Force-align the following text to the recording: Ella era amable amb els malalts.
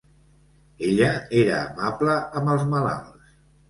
Ella 0.87 1.11
era 1.43 1.61
amable 1.77 2.19
amb 2.43 2.55
els 2.59 2.69
malalts. 2.77 3.35